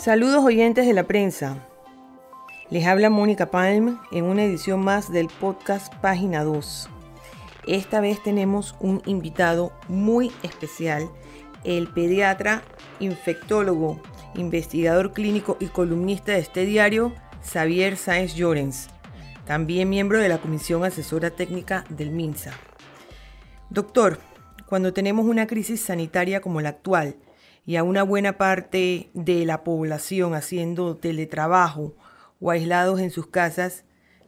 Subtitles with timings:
[0.00, 1.58] Saludos oyentes de la prensa.
[2.70, 6.88] Les habla Mónica Palm en una edición más del podcast Página 2.
[7.66, 11.10] Esta vez tenemos un invitado muy especial,
[11.64, 12.62] el pediatra,
[12.98, 14.00] infectólogo,
[14.36, 17.12] investigador clínico y columnista de este diario,
[17.44, 18.88] Xavier Sáenz Llorens,
[19.44, 22.52] también miembro de la Comisión Asesora Técnica del MINSA.
[23.68, 24.18] Doctor,
[24.64, 27.16] cuando tenemos una crisis sanitaria como la actual,
[27.66, 31.94] y a una buena parte de la población haciendo teletrabajo
[32.40, 33.84] o aislados en sus casas,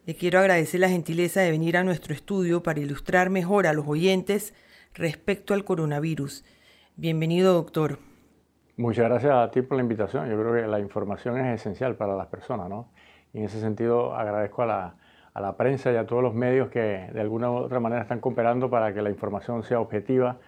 [0.06, 3.86] le quiero agradecer la gentileza de venir a nuestro estudio para ilustrar mejor a los
[3.86, 4.54] oyentes
[4.94, 6.44] respecto al coronavirus.
[6.96, 7.98] Bienvenido, doctor.
[8.76, 10.28] Muchas gracias a ti por la invitación.
[10.28, 12.88] Yo creo que la información es esencial para las personas, ¿no?
[13.32, 14.96] Y en ese sentido agradezco a la,
[15.34, 18.20] a la prensa y a todos los medios que de alguna u otra manera están
[18.20, 20.38] cooperando para que la información sea objetiva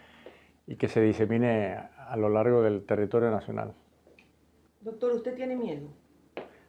[0.67, 3.75] y que se disemine a lo largo del territorio nacional.
[4.81, 5.89] Doctor, ¿usted tiene miedo?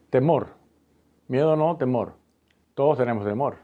[0.09, 0.49] Temor.
[1.27, 2.13] Miedo no, temor.
[2.73, 3.57] Todos tenemos temor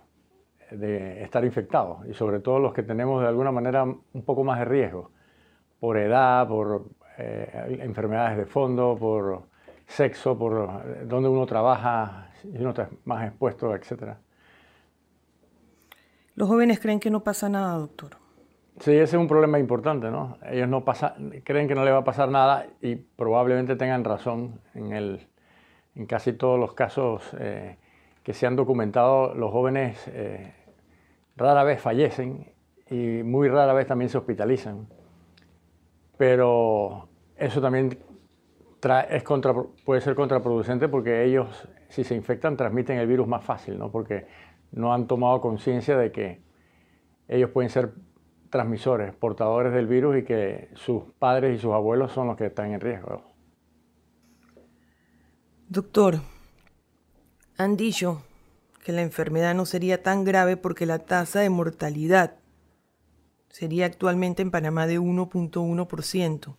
[0.72, 4.60] de estar infectados y sobre todo los que tenemos de alguna manera un poco más
[4.60, 5.12] de riesgo,
[5.80, 6.86] por edad, por
[7.18, 9.44] eh, enfermedades de fondo, por
[9.86, 14.16] sexo, por donde uno trabaja, y uno está más expuesto, etc.
[16.36, 18.21] Los jóvenes creen que no pasa nada, doctor.
[18.80, 20.38] Sí, ese es un problema importante, ¿no?
[20.50, 20.84] Ellos no
[21.44, 25.28] creen que no le va a pasar nada y probablemente tengan razón en, el,
[25.94, 27.78] en casi todos los casos eh,
[28.24, 29.36] que se han documentado.
[29.36, 30.54] Los jóvenes eh,
[31.36, 32.54] rara vez fallecen
[32.90, 34.88] y muy rara vez también se hospitalizan.
[36.18, 38.00] Pero eso también
[39.10, 39.54] es contra,
[39.86, 43.92] puede ser contraproducente porque ellos, si se infectan, transmiten el virus más fácil, ¿no?
[43.92, 44.26] Porque
[44.72, 46.42] no han tomado conciencia de que
[47.28, 47.94] ellos pueden ser
[48.52, 52.72] transmisores, portadores del virus y que sus padres y sus abuelos son los que están
[52.74, 53.24] en riesgo.
[55.70, 56.20] Doctor,
[57.58, 58.24] han dicho
[58.84, 62.36] que la enfermedad no sería tan grave porque la tasa de mortalidad
[63.50, 66.58] sería actualmente en Panamá de 1.1%.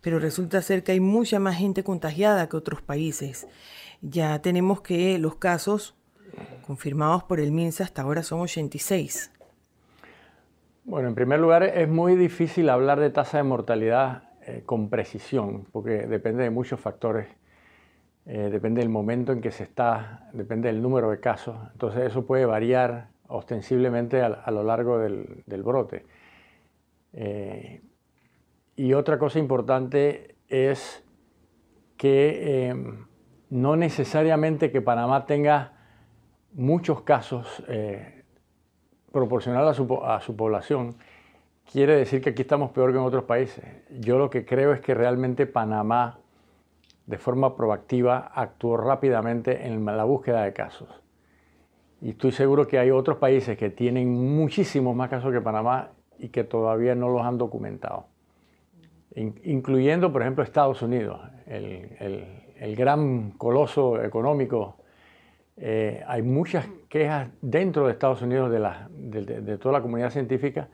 [0.00, 3.46] Pero resulta ser que hay mucha más gente contagiada que otros países.
[4.00, 5.96] Ya tenemos que los casos
[6.66, 9.32] confirmados por el MINSA hasta ahora son 86.
[10.88, 15.66] Bueno, en primer lugar, es muy difícil hablar de tasa de mortalidad eh, con precisión,
[15.70, 17.28] porque depende de muchos factores.
[18.24, 21.58] Eh, depende del momento en que se está, depende del número de casos.
[21.72, 26.06] Entonces eso puede variar ostensiblemente a, lo largo del, brote.
[27.12, 27.82] Eh,
[28.74, 31.04] y otra cosa importante es
[31.98, 32.82] que
[33.50, 35.74] no necesariamente que Panamá tenga
[36.54, 37.62] muchos casos
[39.12, 40.94] proporcional a su, población,
[41.70, 43.64] quiere decir que aquí estamos peor que en otros países.
[44.00, 46.18] Yo lo que creo es que realmente Panamá,
[47.06, 50.88] de forma proactiva, actuó rápidamente en la búsqueda de casos.
[52.00, 56.28] Y estoy seguro que hay otros países que tienen muchísimos más casos que Panamá y
[56.28, 58.06] que todavía no los han documentado.
[59.14, 64.77] incluyendo, por ejemplo, Estados Unidos, el gran coloso económico
[65.60, 70.68] eh, hay muchas quejas dentro de Estados Unidos, de, toda la comunidad científica,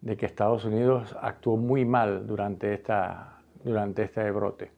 [0.00, 4.70] de que Estados Unidos actuó muy mal durante, esta, durante este brote.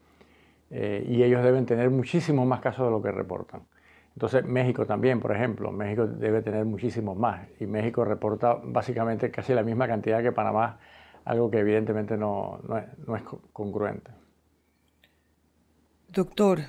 [0.71, 3.63] Eh, y ellos deben tener muchísimos más casos de lo que reportan.
[4.15, 7.47] Entonces México también, por ejemplo, México debe tener muchísimos más.
[7.59, 10.79] Y México reporta básicamente casi la misma cantidad que Panamá,
[11.25, 14.11] algo que evidentemente no, no, es, no es congruente.
[16.07, 16.59] Doctor,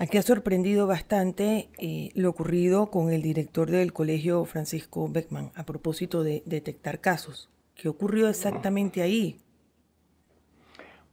[0.00, 5.64] Aquí ha sorprendido bastante eh, lo ocurrido con el director del colegio Francisco Beckman a
[5.64, 7.50] propósito de detectar casos.
[7.74, 9.40] ¿Qué ocurrió exactamente ahí?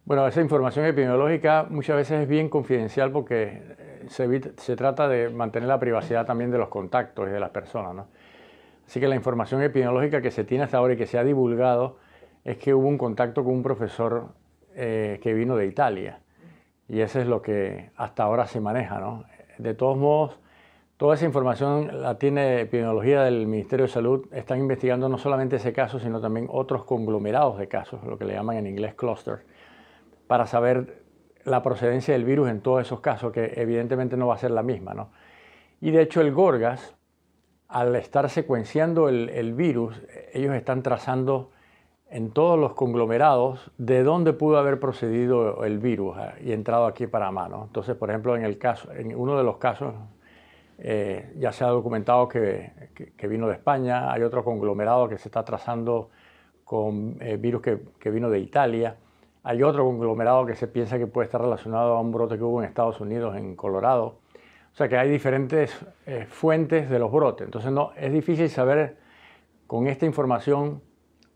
[0.05, 5.67] Bueno, esa información epidemiológica muchas veces es bien confidencial porque eh, se, trata de mantener
[5.67, 7.95] la privacidad también de los contactos y de las personas.
[7.95, 8.07] ¿no?
[8.85, 11.97] Así que la información epidemiológica que se tiene hasta ahora y que se ha divulgado
[12.43, 14.27] es que hubo un contacto con un profesor
[14.75, 16.19] eh, que vino de Italia
[16.87, 18.99] y eso es lo que hasta ahora se maneja.
[18.99, 19.23] ¿no?
[19.57, 20.39] De todos modos,
[20.97, 24.27] toda esa información la tiene epidemiología del Ministerio de Salud.
[24.31, 28.33] Están investigando no solamente ese caso, sino también otros conglomerados de casos, lo que le
[28.33, 29.45] llaman en inglés cluster,
[30.27, 31.03] para saber
[31.43, 34.63] la procedencia del virus en todos esos casos, que evidentemente no va a ser la
[34.63, 34.93] misma.
[34.93, 35.11] ¿no?
[35.81, 36.95] Y de hecho el Gorgas,
[37.67, 40.01] al estar secuenciando el, el virus,
[40.33, 41.51] ellos están trazando
[42.09, 47.07] en todos los conglomerados de dónde pudo haber procedido el virus ah, y entrado aquí
[47.07, 47.63] para mano.
[47.67, 49.93] Entonces, por ejemplo, en, el caso, en uno de los casos
[50.77, 52.71] eh, ya se ha documentado que,
[53.27, 56.09] vino de España, hay otro conglomerado que se está trazando
[56.63, 58.97] con eh, virus que, vino de Italia.
[59.43, 62.61] Hay otro conglomerado que se piensa que puede estar relacionado a un brote que hubo
[62.61, 64.19] en Estados Unidos, en Colorado.
[64.73, 67.45] O sea que hay diferentes eh, fuentes de los brotes.
[67.45, 68.97] Entonces no, es difícil saber
[69.67, 70.81] con esta información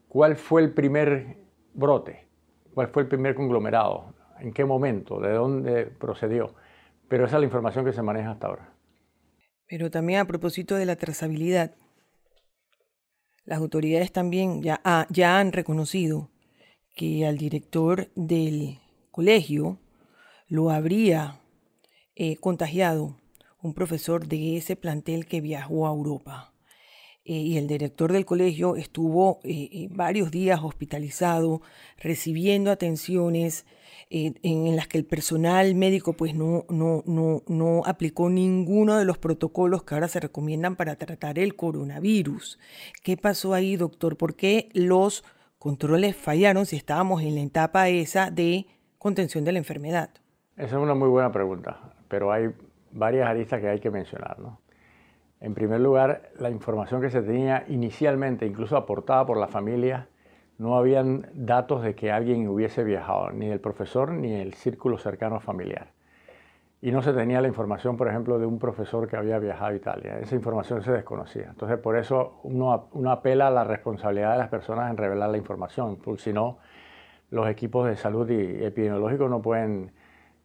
[0.10, 1.38] cuál fue el primer
[1.74, 2.28] brote,
[2.74, 6.54] cuál fue el primer conglomerado, en qué momento, de dónde procedió.
[7.08, 8.74] Pero esa es la información que se maneja hasta ahora.
[9.68, 11.76] Pero también a propósito de la trazabilidad,
[13.46, 16.30] las autoridades también ya, ya han reconocido
[16.96, 18.80] que al director del
[19.12, 19.78] colegio
[20.48, 21.40] lo habría
[22.16, 23.16] eh, contagiado
[23.62, 26.49] un profesor de ese plantel que viajó a Europa.
[27.30, 31.62] Eh, y el director del colegio estuvo eh, varios días hospitalizado,
[32.00, 33.68] recibiendo atenciones
[34.10, 39.20] en, las que el personal médico pues no, no, no, no aplicó ninguno de los
[39.20, 42.58] protocolos que ahora se recomiendan para tratar el coronavirus.
[43.04, 44.18] ¿Qué pasó ahí, doctor?
[44.18, 45.24] ¿Por qué los
[45.60, 48.66] controles fallaron si estábamos en la etapa esa de
[48.98, 50.10] contención de la enfermedad?
[50.58, 52.50] Esa es una muy buena pregunta, pero hay
[52.92, 54.40] varias aristas que hay que mencionar.
[54.40, 54.60] ¿no?
[55.42, 60.08] En primer lugar, la información que se tenía inicialmente, incluso aportada por la familia,
[60.58, 65.40] no habían datos de que alguien hubiese viajado, ni el profesor ni el círculo cercano
[65.40, 65.88] familiar.
[66.82, 69.76] Y no se tenía la información, por ejemplo, de un profesor que había viajado a
[69.76, 70.20] Italia.
[70.20, 71.48] Esa información se desconocía.
[71.50, 75.98] Entonces, por eso uno, apela a la responsabilidad de las personas en revelar la información,
[75.98, 76.58] porque si no,
[77.32, 79.92] los equipos de salud y epidemiológicos no pueden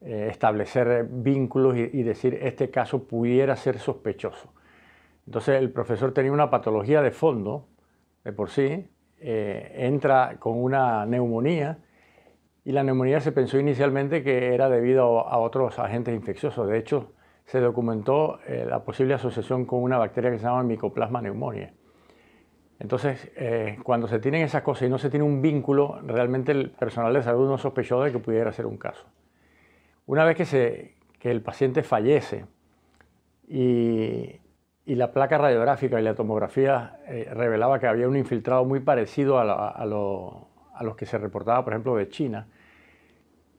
[0.00, 4.52] eh, establecer vínculos y, decir este caso pudiera ser sospechoso.
[5.26, 7.66] Entonces el profesor tenía una patología de fondo,
[8.24, 8.88] de por sí,
[9.18, 11.78] eh, entra con una neumonía
[12.64, 16.68] y la neumonía se pensó inicialmente que era debido a otros agentes infecciosos.
[16.68, 17.12] De hecho,
[17.46, 21.72] se documentó eh, la posible asociación con una bacteria que se llama Mycoplasma pneumoniae.
[22.80, 23.30] Entonces,
[23.84, 27.22] cuando se tienen esas cosas y no se tiene un vínculo, realmente el personal de
[27.22, 29.06] salud no sospechó de que pudiera ser un caso.
[30.06, 32.44] Una vez que, se, que el paciente fallece
[33.48, 34.40] y,
[34.86, 39.38] y, la placa radiográfica y la tomografía eh, revelaba que había un infiltrado muy parecido
[39.38, 42.48] a, a, los que se reportaba, por ejemplo, de China,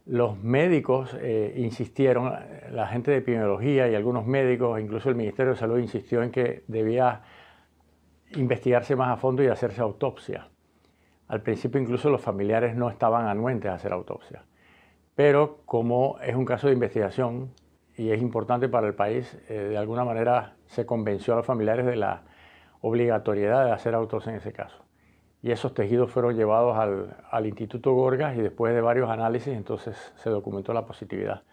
[0.06, 2.32] los médicos eh, insistieron,
[2.70, 6.64] la gente de epidemiología y algunos médicos, incluso el Ministerio de Salud insistió en que
[6.68, 7.22] debía
[8.36, 10.50] investigarse más a fondo y hacerse autopsia.
[11.28, 14.44] Al principio incluso los familiares no estaban anuentes a hacer autopsia.
[15.16, 17.52] Pero como es un caso de investigación
[17.98, 21.86] y es importante para el país, eh, de alguna manera se convenció a los familiares
[21.86, 22.24] de la
[22.82, 24.84] obligatoriedad de hacer autos en ese caso.
[25.42, 30.30] Y esos tejidos fueron llevados al, Instituto Gorgas y después de varios análisis entonces se
[30.30, 31.44] documentó la positividad.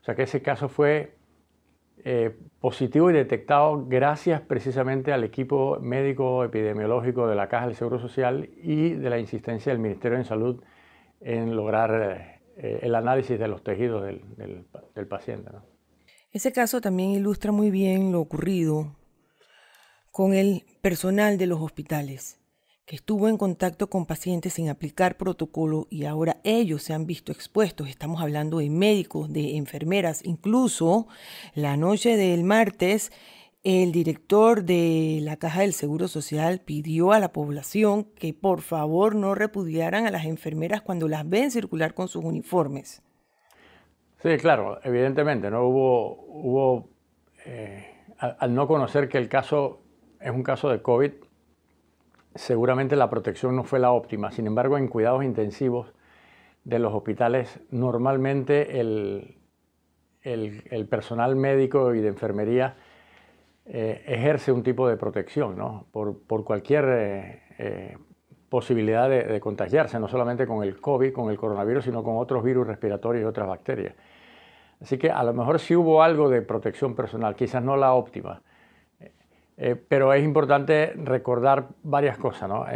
[0.00, 1.16] O sea que ese caso fue
[2.04, 7.98] eh, positivo y detectado gracias precisamente al equipo médico epidemiológico de la Caja del Seguro
[7.98, 10.62] Social y de la insistencia del Ministerio de Salud
[11.20, 15.50] en lograr eh, el análisis de los tejidos del, paciente.
[16.32, 18.96] Ese caso también ilustra muy bien lo ocurrido
[20.12, 22.38] con el personal de los hospitales,
[22.86, 27.32] que estuvo en contacto con pacientes sin aplicar protocolo y ahora ellos se han visto
[27.32, 27.88] expuestos.
[27.88, 31.08] Estamos hablando de médicos, de enfermeras, incluso
[31.56, 33.10] la noche del martes
[33.64, 39.16] el director de la Caja del Seguro Social pidió a la población que por favor
[39.16, 43.02] no repudiaran a las enfermeras cuando las ven circular con sus uniformes.
[44.22, 45.64] Sí, claro, evidentemente, ¿no?
[45.64, 46.88] Hubo, hubo
[47.46, 47.86] eh,
[48.18, 49.82] al, no conocer que el caso
[50.20, 51.12] es un caso de COVID,
[52.34, 54.30] seguramente la protección no fue la óptima.
[54.30, 55.92] Sin embargo, en cuidados intensivos
[56.64, 59.38] de los hospitales, normalmente el,
[60.22, 62.76] el personal médico y de enfermería
[63.72, 65.86] eh, ejerce un tipo de protección ¿no?
[65.92, 67.96] por, por, cualquier eh,
[68.50, 72.66] posibilidad de, contagiarse, no solamente con el COVID, con el coronavirus, sino con otros virus
[72.66, 73.94] respiratorios y otras bacterias.
[74.82, 78.42] Así que a lo mejor sí hubo algo de protección personal, quizás no la óptima,
[79.88, 82.48] pero es importante recordar varias cosas.
[82.48, 82.66] ¿no?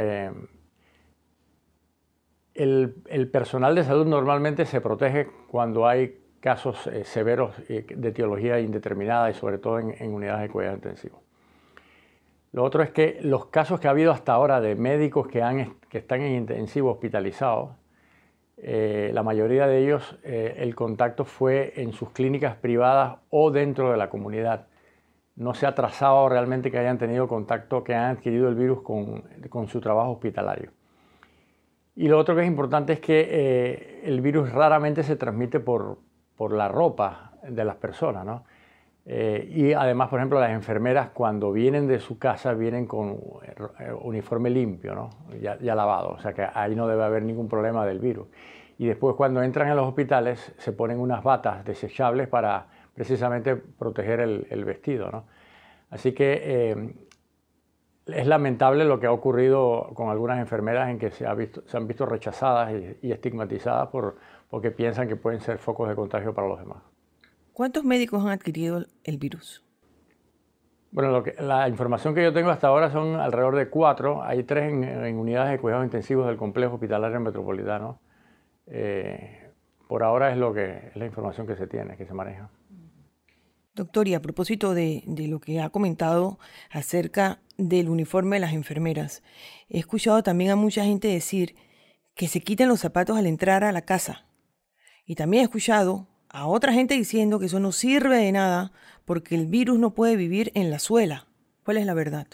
[2.54, 8.08] El, el personal de salud normalmente se protege cuando hay casos eh, severos eh, de
[8.10, 11.23] etiología indeterminada y sobre todo en, unidades de cuidado intensivo.
[12.54, 15.74] Lo otro es que los casos que ha habido hasta ahora de médicos que, han,
[15.88, 17.70] que están en intensivo hospitalizados,
[18.58, 23.96] eh, la mayoría de ellos el contacto fue en sus clínicas privadas o dentro de
[23.96, 24.68] la comunidad.
[25.34, 29.24] No se ha trazado realmente que hayan tenido contacto, que hayan adquirido el virus con,
[29.48, 30.70] con su trabajo hospitalario.
[31.96, 35.98] Y lo otro que es importante es que el virus raramente se transmite por,
[36.36, 38.44] por la ropa de las personas, ¿no?
[39.06, 43.18] Eh, y además, por ejemplo, las enfermeras cuando vienen de su casa vienen con
[43.78, 47.98] eh, uniforme limpio, ya, lavado, o sea que ahí no debe haber ningún problema del
[47.98, 48.26] virus.
[48.78, 54.20] y después cuando entran a los hospitales se ponen unas batas desechables para precisamente proteger
[54.20, 55.24] el, vestido.
[55.90, 56.94] Así que eh,
[58.06, 62.72] es lamentable lo que ha ocurrido con algunas enfermeras en que se, han visto rechazadas
[63.02, 64.16] y, estigmatizadas por,
[64.48, 66.93] porque piensan que pueden ser focos de contagio para los demás.
[67.54, 69.64] ¿Cuántos médicos han adquirido el virus?
[70.90, 74.24] Bueno, lo que, la información que yo tengo hasta ahora son alrededor de cuatro.
[74.24, 78.00] Hay tres en, unidades de cuidados intensivos del complejo hospitalario metropolitano.
[78.66, 79.52] Eh,
[79.86, 82.50] por ahora es, lo que, es la información que se tiene, que se maneja.
[83.76, 86.40] Doctor, y a propósito de, de, lo que ha comentado
[86.72, 89.22] acerca del uniforme de las enfermeras,
[89.68, 91.54] he escuchado también a mucha gente decir
[92.16, 94.26] que se quiten los zapatos al entrar a la casa.
[95.06, 98.72] Y también he escuchado a otra gente diciendo que eso no sirve de nada
[99.04, 101.26] porque el virus no puede vivir en la suela.
[101.64, 102.26] ¿Cuál es la verdad?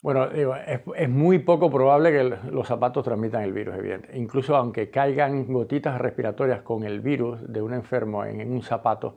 [0.00, 4.16] Bueno, es, muy poco probable que los zapatos transmitan el virus, evidente.
[4.16, 9.16] Incluso aunque caigan gotitas respiratorias con el virus de un enfermo en, un zapato,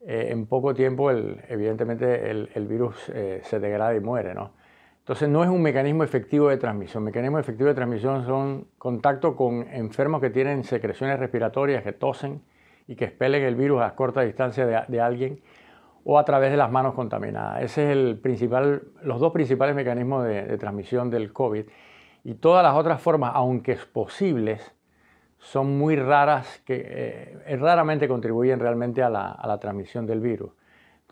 [0.00, 4.52] eh, en poco tiempo, evidentemente, el, virus eh, se degrada y muere, ¿no?
[5.04, 7.04] Entonces no es un mecanismo efectivo de transmisión.
[7.04, 12.40] Mecanismo efectivo de transmisión son contacto con enfermos que tienen secreciones respiratorias, que tosen
[12.88, 15.42] y que expelen el virus a corta distancia de, alguien
[16.04, 17.62] o a través de las manos contaminadas.
[17.62, 21.66] Ese es el principal, los dos principales mecanismos de, transmisión del COVID.
[22.24, 24.72] Y todas las otras formas, aunque posibles,
[25.36, 26.82] son muy raras, que
[27.44, 30.50] eh, raramente contribuyen realmente a la transmisión del virus.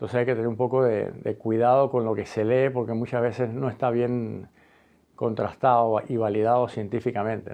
[0.03, 3.21] Entonces hay que tener un poco de, cuidado con lo que se lee porque muchas
[3.21, 4.49] veces no está bien
[5.15, 7.53] contrastado y validado científicamente.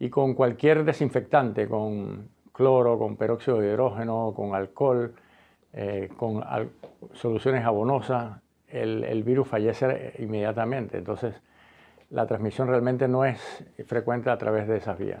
[0.00, 5.14] Y con cualquier desinfectante, con cloro, con peróxido de hidrógeno, con alcohol,
[5.72, 6.42] eh, con
[7.12, 10.98] soluciones jabonosas, el, virus fallece inmediatamente.
[10.98, 11.36] Entonces
[12.10, 13.40] la transmisión realmente no es
[13.86, 15.20] frecuente a través de esas vías.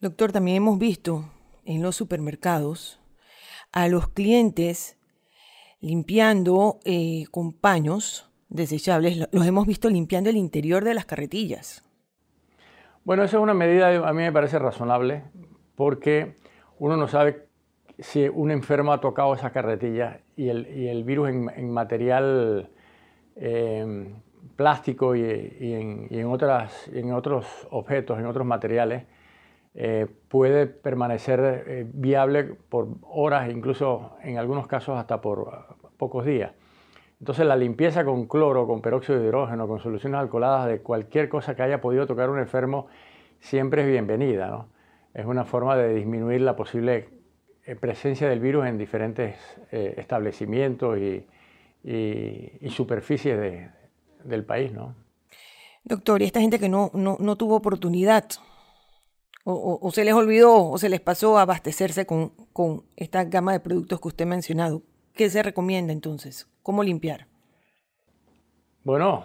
[0.00, 1.26] Doctor, también hemos visto
[1.66, 2.98] en los supermercados
[3.72, 4.96] a los clientes
[5.82, 9.28] limpiando eh, con paños desechables.
[9.30, 11.84] Los hemos visto limpiando el interior de las carretillas.
[13.04, 15.24] Bueno, esa es una medida, a mí me parece razonable,
[15.74, 16.36] porque
[16.78, 17.48] uno no sabe
[17.98, 22.70] si un enfermo ha tocado esa carretilla y el, virus en, material
[23.36, 24.14] eh,
[24.54, 29.04] plástico y, en, otras, en otros objetos, en otros materiales,
[29.74, 36.26] eh, puede permanecer eh, viable por horas, incluso en algunos casos hasta por uh, pocos
[36.26, 36.52] días.
[37.20, 41.56] Entonces la limpieza con cloro, con peróxido de hidrógeno, con soluciones alcoholadas de cualquier cosa
[41.56, 42.88] que haya podido tocar un enfermo
[43.40, 44.66] siempre es bienvenida.
[45.14, 47.08] Es una forma de disminuir la posible
[47.64, 49.36] eh, presencia del virus en diferentes
[49.70, 51.26] establecimientos y,
[52.68, 53.70] superficies
[54.24, 54.72] del país.
[54.72, 54.94] ¿no?
[55.84, 58.24] Doctor, y esta gente que no, no, no tuvo oportunidad
[59.44, 64.08] o, se les olvidó o se les pasó abastecerse con, esta gama de productos que
[64.08, 64.82] usted ha mencionado.
[65.14, 66.48] ¿Qué se recomienda entonces?
[66.62, 67.26] ¿Cómo limpiar?
[68.84, 69.24] Bueno,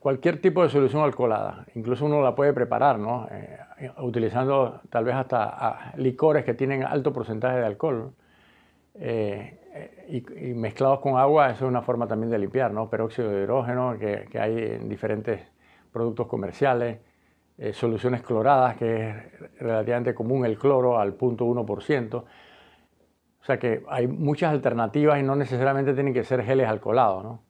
[0.00, 3.28] cualquier tipo de solución alcoholada, incluso uno la puede preparar, ¿no?
[3.30, 8.14] Eh, utilizando tal vez hasta ah, licores que tienen alto porcentaje de alcohol
[8.94, 12.88] eh, y, mezclados con agua, eso es una forma también de limpiar, ¿no?
[12.88, 15.40] Peróxido de hidrógeno que, que hay en diferentes
[15.92, 16.98] productos comerciales.
[17.56, 22.14] Eh, soluciones cloradas, que es relativamente común el cloro al 0.1%.
[22.16, 22.24] O
[23.44, 27.42] sea que hay muchas alternativas y no necesariamente tienen que ser geles alcoholados, ¿no?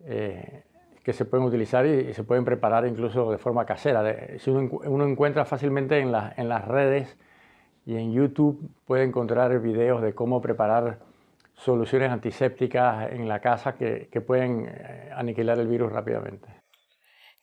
[0.00, 0.64] Eh,
[1.02, 4.38] que se pueden utilizar y, se pueden preparar incluso de forma casera.
[4.38, 7.16] si uno, encuentra fácilmente en, en, las redes
[7.86, 10.98] y en YouTube, puede encontrar videos de cómo preparar
[11.54, 16.48] soluciones antisépticas en la casa que, que pueden eh, aniquilar el virus rápidamente.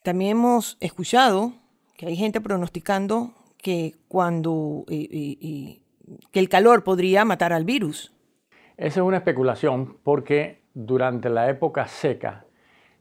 [0.03, 1.53] También hemos escuchado
[2.01, 5.81] que hay gente pronosticando que cuando eh, eh, eh,
[6.31, 8.11] que el calor podría matar al virus.
[8.75, 12.45] Esa es una especulación porque durante la época seca,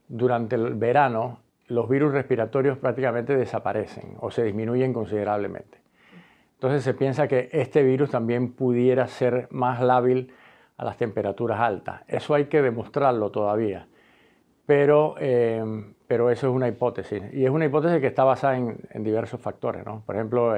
[0.06, 5.78] durante el verano, los virus respiratorios prácticamente desaparecen o se disminuyen considerablemente.
[6.56, 10.30] Entonces se piensa que este virus también pudiera ser más lábil
[10.76, 12.02] a las temperaturas altas.
[12.06, 13.88] Eso hay que demostrarlo todavía.
[14.66, 15.14] Pero
[16.10, 17.22] pero eso es una hipótesis.
[17.32, 19.86] Y es una hipótesis que está basada en, diversos factores.
[19.86, 20.02] ¿no?
[20.04, 20.56] Por ejemplo,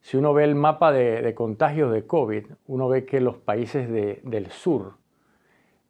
[0.00, 4.50] si uno ve el mapa de, contagios de COVID, uno ve que los países del
[4.50, 4.94] sur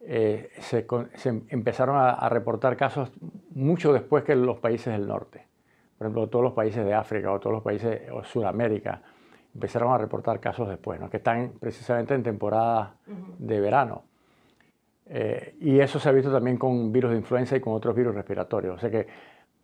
[0.01, 0.85] eh, se,
[1.49, 3.13] empezaron a, reportar casos
[3.55, 5.47] mucho después que los países del norte.
[5.97, 9.01] Por ejemplo, todos los países de África o todos los países de Sudamérica
[9.55, 11.09] empezaron a reportar casos después, ¿no?
[11.09, 12.97] que están precisamente en temporada
[13.39, 14.08] de verano.
[15.11, 18.15] Eh, y eso se ha visto también con virus de influenza y con otros virus
[18.15, 18.77] respiratorios.
[18.77, 19.07] O sea que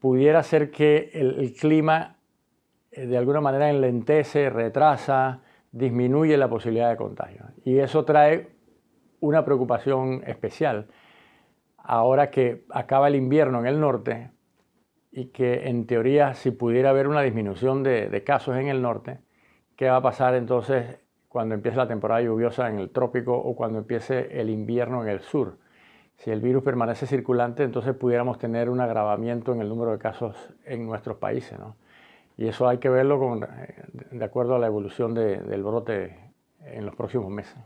[0.01, 2.17] pudiera ser que el, clima
[2.91, 7.47] eh, de alguna manera enlentece, retrasa, disminuye la posibilidad de contagio.
[7.65, 8.49] Y eso trae
[9.21, 10.89] una preocupación especial
[11.79, 14.31] ahora que acaba el invierno en el norte
[15.13, 19.19] y que en teoría si pudiera haber una disminución de, casos en el norte,
[19.77, 20.99] ¿qué va a pasar entonces
[21.35, 25.19] cuando empiece la temporada lluviosa en el trópico o cuando empiece el invierno en el
[25.19, 25.59] sur?
[26.17, 30.37] Si el virus permanece circulante, entonces pudiéramos tener un agravamiento en el número de casos
[30.65, 31.59] en nuestros países.
[32.37, 33.41] Y eso hay que verlo con,
[34.13, 36.17] de acuerdo a la evolución del brote
[36.67, 37.57] en los próximos meses.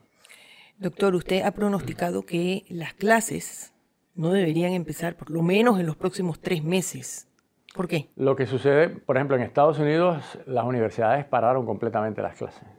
[0.79, 3.75] Doctor, usted ha pronosticado que las clases
[4.15, 7.29] no deberían empezar por lo menos en los próximos tres meses.
[7.77, 8.09] ¿Por qué?
[8.17, 12.78] Lo que sucede, por ejemplo, en Estados Unidos, las universidades pararon completamente las clases.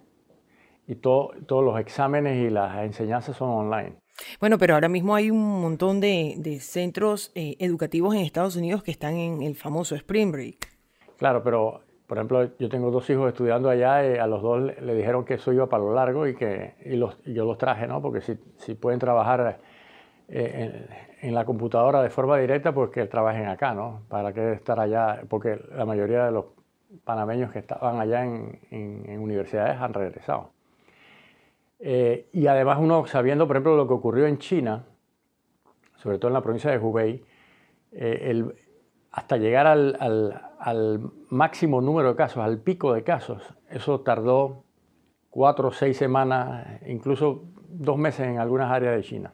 [0.89, 3.93] Y todos los exámenes y las enseñanzas son online.
[4.39, 8.91] Bueno, pero ahora mismo hay un montón de, centros eh, educativos en Estados Unidos que
[8.91, 10.67] están en el famoso Spring Break.
[11.17, 14.95] Claro, pero por ejemplo, yo tengo dos hijos estudiando allá y a los dos le
[14.95, 16.73] dijeron que eso iba para lo largo y que
[17.23, 18.01] yo los traje, ¿no?
[18.01, 19.59] Porque si, si pueden trabajar
[20.27, 20.87] eh,
[21.21, 24.01] en, la computadora de forma directa, pues que trabajen acá, ¿no?
[24.09, 26.45] Para que estar allá, porque la mayoría de los
[27.03, 30.49] panameños que estaban allá en, universidades han regresado.
[31.79, 34.85] Eh, y además uno sabiendo, por ejemplo, lo que ocurrió en China,
[35.95, 37.23] sobre todo en la provincia de Hubei,
[37.91, 38.55] eh, el,
[39.11, 39.97] hasta llegar al,
[40.59, 44.63] al, máximo número de casos, al pico de casos, eso tardó
[45.29, 49.33] cuatro o seis semanas, incluso dos meses en algunas áreas de China.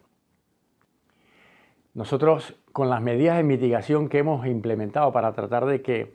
[1.94, 6.14] Nosotros, con las medidas de mitigación que hemos implementado para tratar de que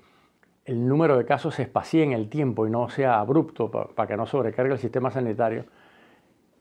[0.66, 4.16] el número de casos se espacie en el tiempo y no sea abrupto para, que
[4.16, 5.64] no sobrecargue el sistema sanitario,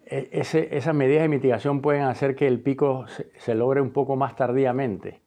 [0.09, 3.05] e, esas medidas de mitigación pueden hacer que el pico
[3.37, 5.21] se, logre un poco más tardíamente.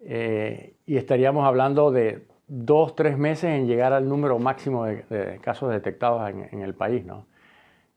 [0.00, 5.70] Eh, y estaríamos hablando de dos, tres meses en llegar al número máximo de, casos
[5.70, 7.04] detectados en, el país.
[7.04, 7.26] ¿no?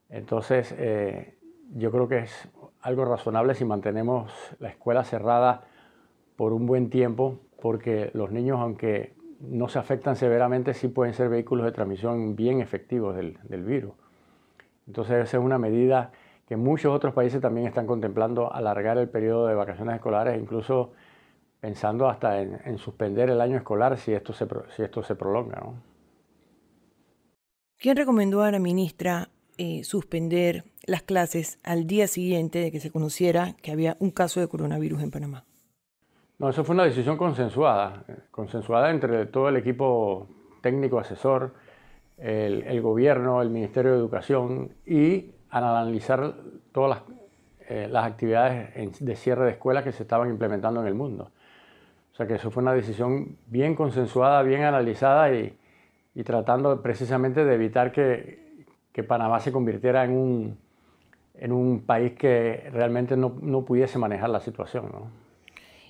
[0.08, 1.38] Entonces, eh,
[1.74, 2.48] yo creo que es
[2.80, 5.64] algo razonable si mantenemos la escuela cerrada
[6.36, 11.28] por un buen tiempo, porque los niños, aunque no se afectan severamente, sí pueden ser
[11.28, 13.92] vehículos de transmisión bien efectivos del, virus.
[14.90, 16.10] Entonces esa es una medida
[16.48, 20.90] que muchos otros países también están contemplando alargar el periodo de vacaciones escolares, incluso
[21.60, 25.62] pensando hasta en, suspender el año escolar si esto se, si esto se prolonga.
[27.78, 32.90] ¿Quién recomendó a la ministra eh, suspender las clases al día siguiente de que se
[32.90, 35.44] conociera que había un caso de coronavirus en Panamá?
[36.40, 40.26] No, eso fue una decisión consensuada, consensuada entre todo el equipo
[40.62, 41.54] técnico asesor,
[42.20, 46.34] el, gobierno, el Ministerio de Educación y al analizar
[46.72, 47.18] todas las,
[47.68, 51.30] eh, actividades de cierre de escuelas que se estaban implementando en el mundo.
[52.12, 55.56] O sea que eso fue una decisión bien consensuada, bien analizada y
[56.24, 58.40] tratando precisamente de evitar que,
[59.08, 60.12] Panamá se convirtiera en
[61.52, 64.90] un, país que realmente no, pudiese manejar la situación.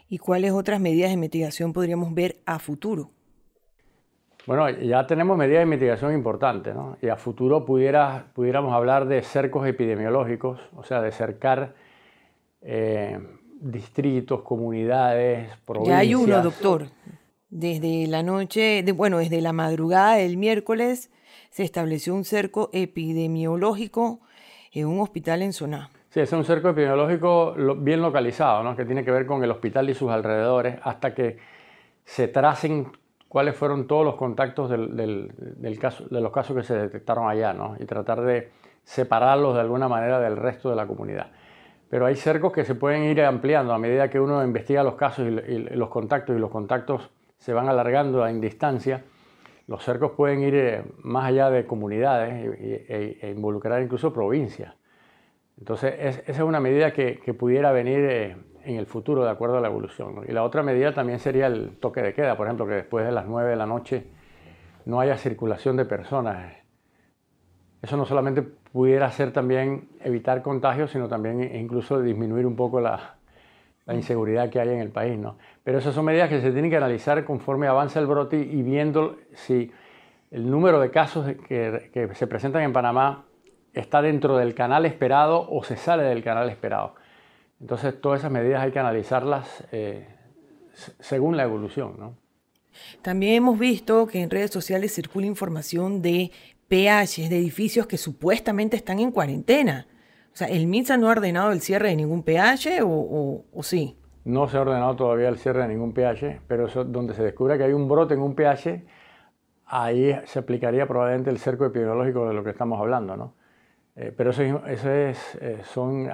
[0.08, 3.10] ¿Y cuáles otras medidas de mitigación podríamos ver a futuro?
[4.46, 6.96] Bueno, ya tenemos medidas de mitigación importantes, ¿no?
[7.02, 11.74] Y a futuro pudiera, pudiéramos hablar de cercos epidemiológicos, o sea, de cercar
[12.62, 13.18] eh,
[13.60, 15.94] distritos, comunidades, provincias.
[15.94, 16.86] Ya hay uno, doctor.
[17.50, 21.10] Desde la noche, de, bueno, desde la madrugada del miércoles
[21.50, 24.20] se estableció un cerco epidemiológico
[24.72, 25.90] en un hospital en Soná.
[26.10, 28.76] Sí, es un cerco epidemiológico bien localizado, ¿no?
[28.76, 31.38] que tiene que ver con el hospital y sus alrededores, hasta que
[32.04, 32.86] se tracen
[33.30, 37.76] cuáles fueron todos los contactos del, caso, de los casos que se detectaron allá, ¿no?
[37.78, 38.50] y tratar de
[38.84, 41.28] separarlos de alguna manera del resto de la comunidad.
[41.88, 45.26] Pero hay cercos que se pueden ir ampliando a medida que uno investiga los casos
[45.26, 49.04] y, los contactos, y los contactos se van alargando en distancia
[49.70, 54.74] los cercos pueden ir eh, más allá de comunidades e, e, involucrar incluso provincias.
[55.60, 59.60] Entonces, esa es una medida que, pudiera venir eh, en el futuro de acuerdo a
[59.60, 60.24] la evolución.
[60.28, 63.12] Y la otra medida también sería el toque de queda, por ejemplo, que después de
[63.12, 64.06] las 9 de la noche
[64.84, 66.54] no haya circulación de personas.
[67.82, 73.16] Eso no solamente pudiera ser también evitar contagios, sino también incluso disminuir un poco la,
[73.86, 75.18] la inseguridad que hay en el país.
[75.18, 75.36] ¿no?
[75.64, 79.16] Pero esas son medidas que se tienen que analizar conforme avanza el brote y viendo
[79.32, 79.72] si
[80.30, 83.24] el número de casos que, se presentan en Panamá
[83.72, 86.94] está dentro del canal esperado o se sale del canal esperado.
[87.60, 90.06] Entonces todas esas medidas hay que analizarlas eh,
[90.98, 91.94] según la evolución.
[91.98, 92.16] ¿no?
[93.02, 96.30] También hemos visto que en redes sociales circula información de
[96.68, 99.86] PH, de edificios que supuestamente están en cuarentena.
[100.32, 103.96] O sea, ¿el MITSA no ha ordenado el cierre de ningún PH o, sí?
[104.24, 107.58] No se ha ordenado todavía el cierre de ningún pH, pero eso, donde se descubre
[107.58, 108.84] que hay un brote en un pH,
[109.66, 113.34] ahí se aplicaría probablemente el cerco epidemiológico de lo que estamos hablando, ¿no?
[114.02, 116.10] Eh, pero eso, es, eh, son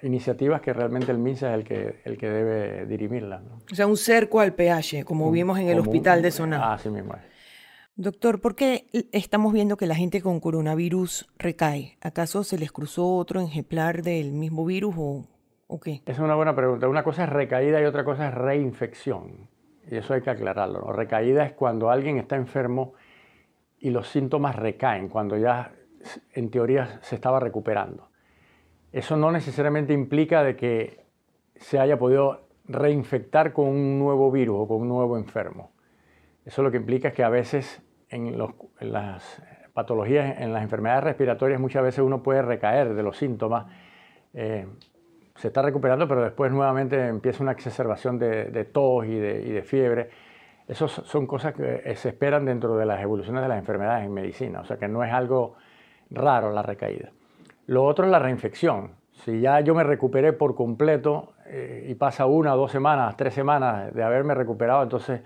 [0.00, 3.42] iniciativas que realmente el MINSA es el que, el que debe dirimirlas.
[3.70, 6.72] O sea, un cerco al pH, como vimos en el hospital de Soná.
[6.72, 7.20] Así mismo es.
[7.96, 11.98] Doctor, ¿por qué estamos viendo que la gente con coronavirus recae?
[12.00, 15.28] ¿Acaso se les cruzó otro ejemplar del mismo virus o,
[15.66, 16.00] o qué?
[16.06, 16.88] Es una buena pregunta.
[16.88, 19.50] Una cosa es recaída y otra cosa es reinfección.
[19.90, 20.90] Y eso hay que aclararlo.
[20.92, 22.94] Recaída es cuando alguien está enfermo
[23.78, 25.72] y los síntomas recaen, cuando ya
[26.32, 28.08] en teoría se estaba recuperando.
[28.92, 31.04] Eso no necesariamente implica de que
[31.56, 35.72] se haya podido reinfectar con un nuevo virus o con un nuevo enfermo.
[36.44, 38.36] Eso lo que implica es que a veces en,
[38.80, 43.66] las patologías, en las enfermedades respiratorias, muchas veces uno puede recaer de los síntomas.
[44.34, 44.66] Eh,
[45.36, 50.10] se está recuperando, pero después nuevamente empieza una exacerbación de, tos y de, fiebre.
[50.68, 54.60] Esas son cosas que se esperan dentro de las evoluciones de las enfermedades en medicina,
[54.60, 55.56] o sea que no es algo
[56.12, 57.10] raro la recaída.
[57.66, 58.92] Lo otro es la reinfección.
[59.12, 63.94] Si ya yo me recuperé por completo eh, y pasa una, dos semanas, tres semanas
[63.94, 65.22] de haberme recuperado, entonces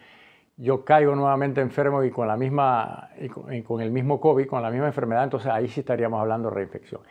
[0.56, 4.70] yo caigo nuevamente enfermo y con, la misma, y con el mismo COVID, con la
[4.70, 7.02] misma enfermedad, entonces ahí sí estaríamos hablando de reinfección.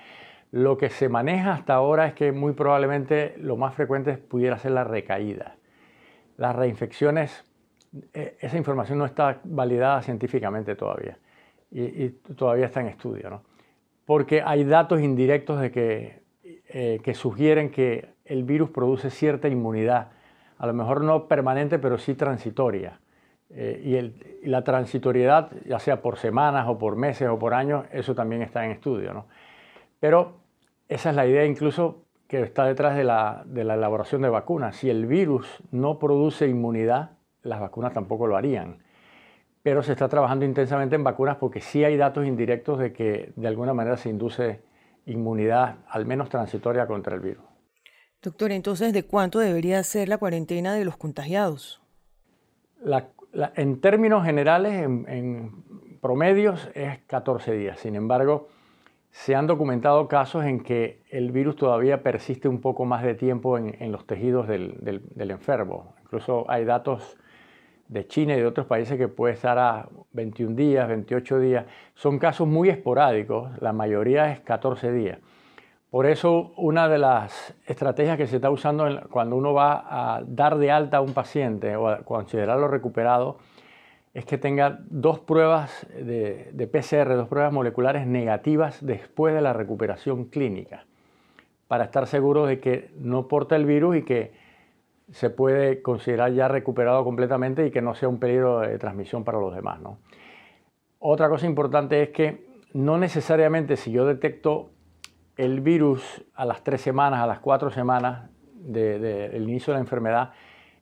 [0.51, 4.71] Lo que se maneja hasta ahora es que muy probablemente lo más frecuente pudiera ser
[4.71, 5.55] la recaída.
[6.37, 7.45] Las reinfecciones,
[8.13, 11.17] eh, esa información no está validada científicamente todavía
[11.71, 13.41] y, todavía está en estudio, ¿no?
[14.05, 16.21] Porque hay datos indirectos de que,
[16.69, 20.09] eh, que sugieren que el virus produce cierta inmunidad,
[20.57, 22.99] a lo mejor no permanente, pero sí transitoria.
[23.49, 23.81] Eh,
[24.41, 28.15] y, y, la transitoriedad, ya sea por semanas o por meses o por años, eso
[28.15, 29.13] también está en estudio.
[29.13, 29.25] ¿no?
[29.99, 30.33] Pero
[30.87, 34.75] esa es la idea incluso que está detrás de la, elaboración de vacunas.
[34.75, 37.11] Si el virus no produce inmunidad,
[37.43, 38.79] las vacunas tampoco lo harían.
[39.65, 43.47] Pero se está trabajando intensamente en vacunas porque sí hay datos indirectos de que de
[43.47, 44.61] alguna manera se induce
[45.07, 47.43] inmunidad, al menos transitoria, contra el virus.
[48.21, 51.81] Doctor, entonces, ¿de cuánto debería ser la cuarentena de los contagiados?
[53.55, 57.79] en términos generales, en, en promedios, es 14 días.
[57.79, 58.49] Sin embargo,
[59.09, 63.57] se han documentado casos en que el virus todavía persiste un poco más de tiempo
[63.57, 65.95] en, los tejidos del, enfermo.
[66.03, 67.17] Incluso hay datos
[67.87, 71.65] de China y de otros países que puede estar a 21 días, 28 días.
[71.93, 75.19] Son casos muy esporádicos, la mayoría es 14 días.
[75.91, 80.57] Por eso una de las estrategias que se está usando cuando uno va a dar
[80.57, 83.37] de alta a un paciente o a considerarlo recuperado
[84.13, 90.25] es que tenga dos pruebas de, PCR, dos pruebas moleculares negativas después de la recuperación
[90.25, 90.85] clínica,
[91.67, 94.31] para estar seguro de que no porta el virus y que
[95.11, 99.39] se puede considerar ya recuperado completamente y que no sea un peligro de transmisión para
[99.39, 99.79] los demás.
[100.99, 104.71] Otra cosa importante es que no necesariamente si yo detecto
[105.37, 110.31] el virus a las tres semanas, a las cuatro semanas del inicio de la enfermedad,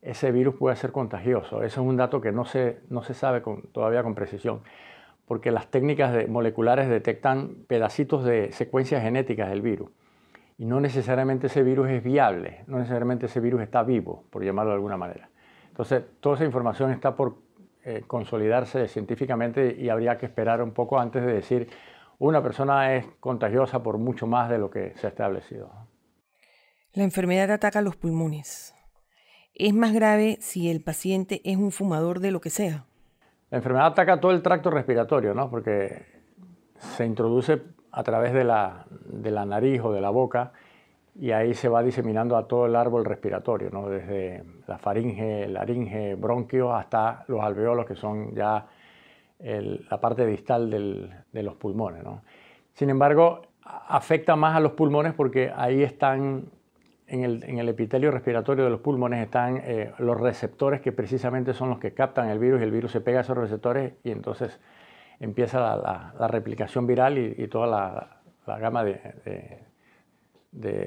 [0.02, 1.58] ese virus puede ser contagioso.
[1.58, 4.62] Ese es un dato que no se, no se sabe todavía con precisión,
[5.26, 9.90] porque las técnicas moleculares detectan pedacitos de secuencias genéticas del virus.
[10.64, 14.72] Y no necesariamente ese virus es viable, no necesariamente ese virus está vivo, por llamarlo
[14.72, 15.30] de alguna manera.
[15.68, 17.36] Entonces, toda esa información está por
[17.84, 21.70] eh, consolidarse científicamente y habría que esperar un poco antes de decir
[22.18, 25.70] una persona es contagiosa por mucho más de lo que se ha establecido.
[26.94, 28.74] La enfermedad ataca los pulmones.
[29.54, 32.86] Es más grave si el paciente es un fumador de lo que sea.
[33.50, 35.50] La enfermedad ataca todo el tracto respiratorio, ¿no?
[35.50, 36.06] Porque
[36.78, 37.62] se introduce
[37.94, 40.52] a través de la, de la nariz o de la boca
[41.16, 43.88] y ahí se va diseminando a todo el árbol respiratorio, ¿no?
[43.88, 48.66] desde la faringe, laringe, bronquios hasta los alveolos, que son ya
[49.40, 52.04] la parte distal de los pulmones.
[52.04, 52.22] ¿no?
[52.74, 56.46] Sin embargo, afecta más a los pulmones porque ahí están
[57.06, 61.78] en el, epitelio respiratorio de los pulmones están eh, los receptores que precisamente son los
[61.78, 64.60] que captan el virus y el virus se pega a esos receptores y entonces
[65.20, 67.68] empieza la, replicación viral y, toda
[68.46, 69.64] la, gama de,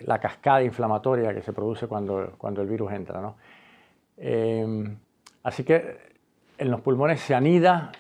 [0.05, 3.35] la cascada inflamatoria que se produce cuando, cuando el virus entra.
[4.17, 4.97] Em,
[5.43, 5.99] así que
[6.59, 7.93] en los pulmones se anida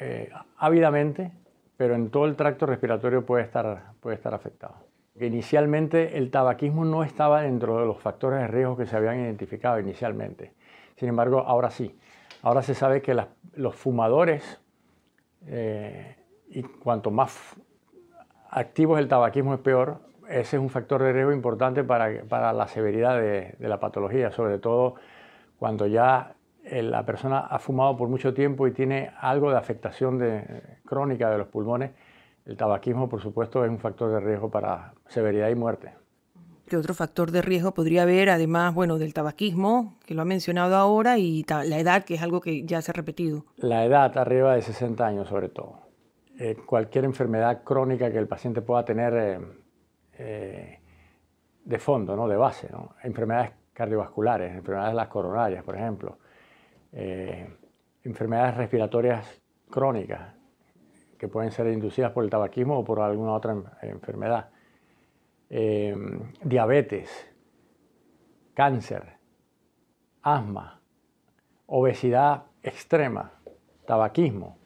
[0.00, 1.32] eh, ávidamente,
[1.76, 4.88] pero en todo el tracto respiratorio puede estar, puede estar afectado
[5.26, 9.80] inicialmente el tabaquismo no estaba dentro de los factores de riesgo que se habían identificado
[9.80, 10.52] inicialmente.
[10.96, 11.98] Sin embargo, ahora sí.
[12.42, 13.16] Ahora se sabe que
[13.54, 14.60] los fumadores,
[15.50, 16.16] eh,
[16.48, 17.56] y cuanto más
[18.50, 22.68] activos el tabaquismo es peor, ese es un factor de riesgo importante para, para la
[22.68, 24.96] severidad de, la patología, sobre todo
[25.58, 26.34] cuando ya
[26.70, 30.20] la persona ha fumado por mucho tiempo y tiene algo de afectación
[30.84, 31.92] crónica de los pulmones.
[32.44, 35.92] El tabaquismo, por supuesto, es un factor de riesgo para severidad y muerte.
[36.68, 40.76] ¿Qué otro factor de riesgo podría haber, además, bueno, del tabaquismo, que lo ha mencionado
[40.76, 43.46] ahora, y la edad, que es algo que ya se ha repetido?
[43.56, 45.88] La edad, arriba de 60 años sobre todo.
[46.38, 49.40] Eh, cualquier enfermedad crónica que el paciente pueda tener eh,
[50.18, 50.80] eh,
[51.64, 52.28] de fondo, ¿no?
[52.28, 52.68] de base,
[53.02, 56.18] enfermedades cardiovasculares, enfermedades de las coronarias, por ejemplo,
[58.02, 60.34] enfermedades respiratorias crónicas
[61.16, 64.48] que pueden ser inducidas por el tabaquismo o por alguna otra enfermedad,
[65.50, 67.10] diabetes,
[68.54, 69.18] cáncer,
[70.22, 70.80] asma,
[71.66, 73.32] obesidad extrema,
[73.86, 74.58] tabaquismo,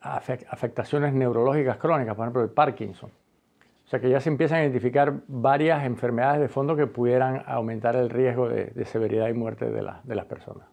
[0.00, 3.10] afectaciones neurológicas crónicas, por ejemplo el Parkinson.
[3.10, 7.96] O sea que ya se empiezan a identificar varias enfermedades de fondo que pudieran aumentar
[7.96, 10.68] el riesgo de, severidad y muerte de, de las personas.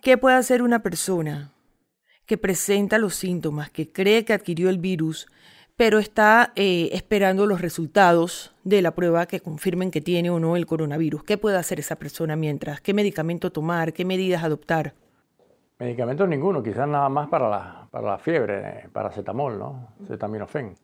[0.00, 1.52] ¿Qué puede hacer una persona
[2.24, 5.26] que presenta los síntomas, que cree que adquirió el virus,
[5.76, 10.56] pero está eh, esperando los resultados de la prueba que confirmen que tiene o no
[10.56, 11.24] el coronavirus?
[11.24, 12.80] ¿Qué puede hacer esa persona mientras?
[12.80, 13.92] ¿Qué medicamento tomar?
[13.92, 14.94] ¿Qué medidas adoptar?
[15.78, 19.88] Medicamentos ninguno, quizás nada más para la, para la fiebre, paracetamol, ¿no?
[20.06, 20.76] Cetaminofen.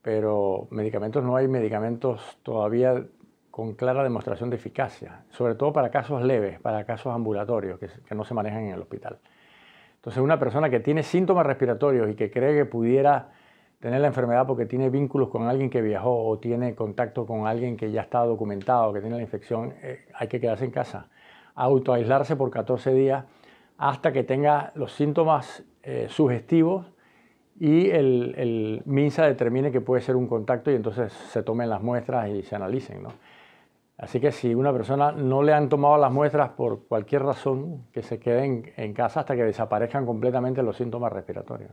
[0.00, 3.04] Pero medicamentos no hay medicamentos todavía
[3.50, 8.14] con clara demostración de eficacia, sobre todo para casos leves, para casos ambulatorios que, que
[8.14, 9.18] no se manejan en el hospital.
[9.96, 13.32] Entonces, una persona que tiene síntomas respiratorios y que cree que pudiera
[13.80, 17.76] tener la enfermedad porque tiene vínculos con alguien que viajó o tiene contacto con alguien
[17.76, 21.08] que ya está documentado, que tiene la infección, eh, hay que quedarse en casa,
[21.54, 23.24] autoaislarse por 14 días
[23.78, 26.86] hasta que tenga los síntomas eh, sugestivos
[27.58, 31.82] y el, el, MINSA determine que puede ser un contacto y entonces se tomen las
[31.82, 33.02] muestras y se analicen.
[33.02, 33.10] ¿no?
[33.96, 38.02] Así que si una persona no le han tomado las muestras por cualquier razón, que
[38.02, 41.70] se queden en casa hasta que desaparezcan completamente los síntomas respiratorios.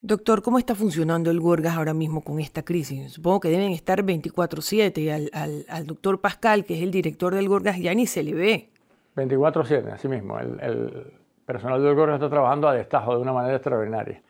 [0.00, 3.14] Doctor, ¿cómo está funcionando el Gorgas ahora mismo con esta crisis?
[3.14, 5.32] Supongo que deben estar 24/7.
[5.32, 8.70] Al, doctor Pascal, que es el director del Gorgas, ya ni se le ve.
[9.16, 10.38] 24/7, así mismo.
[10.38, 11.12] El,
[11.44, 14.22] personal del gobierno está trabajando a destajo de una manera extraordinaria.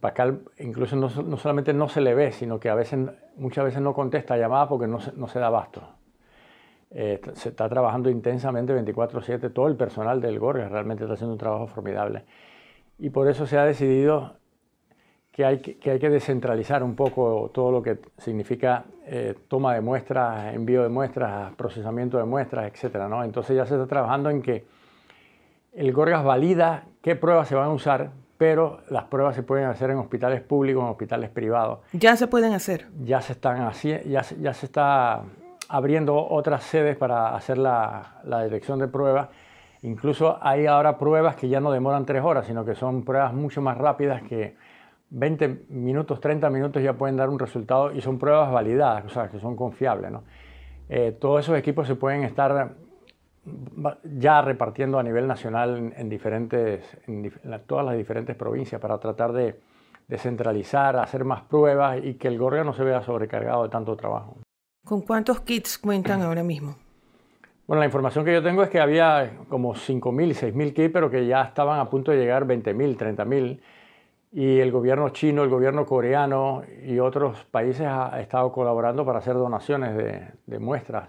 [0.00, 3.00] Pascal incluso no, solamente no se le ve, sino que a veces,
[3.36, 5.82] muchas veces no contesta llamadas porque no se, no da abasto.
[6.90, 11.38] Eh, se está trabajando intensamente 24/7, todo el personal del Gorgas realmente está haciendo un
[11.38, 12.24] trabajo formidable.
[12.98, 14.39] Y por eso se ha decidido
[15.40, 19.80] que hay que, hay que descentralizar un poco todo lo que significa eh, toma de
[19.80, 22.96] muestras, envío de muestras, procesamiento de muestras, etc.
[23.08, 23.24] ¿no?
[23.24, 24.66] Entonces ya se está trabajando en que
[25.72, 29.90] el Gorgas valida qué pruebas se van a usar, pero las pruebas se pueden hacer
[29.90, 31.78] en hospitales públicos, en hospitales privados.
[31.92, 32.88] Ya se pueden hacer.
[33.02, 35.22] Ya se están haciendo, ya, ya se está
[35.70, 39.30] abriendo otras sedes para hacer la, la detección de pruebas.
[39.82, 43.62] Incluso hay ahora pruebas que ya no demoran tres horas, sino que son pruebas mucho
[43.62, 44.54] más rápidas que
[45.10, 49.28] 20 minutos, 30 minutos ya pueden dar un resultado y son pruebas validadas, o sea,
[49.28, 50.10] que son confiables.
[50.10, 50.22] ¿no?
[50.88, 52.76] Eh, todos esos equipos se pueden estar
[54.04, 57.32] ya repartiendo a nivel nacional en, diferentes, en,
[57.66, 59.60] todas las diferentes provincias para tratar de
[60.06, 64.36] descentralizar, hacer más pruebas y que el Gorga no se vea sobrecargado de tanto trabajo.
[64.84, 66.76] ¿Con cuántos kits cuentan ahora mismo?
[67.66, 71.26] Bueno, la información que yo tengo es que había como 5.000, 6.000 kits, pero que
[71.26, 73.60] ya estaban a punto de llegar 20.000, 30.000
[74.32, 79.34] y el gobierno chino, el gobierno coreano y otros países han estado colaborando para hacer
[79.34, 79.96] donaciones
[80.46, 81.08] de, muestras.